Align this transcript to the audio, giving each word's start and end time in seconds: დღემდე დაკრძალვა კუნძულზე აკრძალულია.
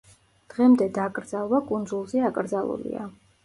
დღემდე 0.53 0.87
დაკრძალვა 0.95 1.61
კუნძულზე 1.69 2.27
აკრძალულია. 2.33 3.09